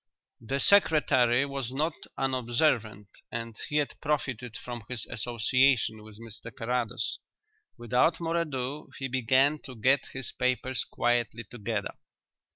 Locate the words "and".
3.31-3.55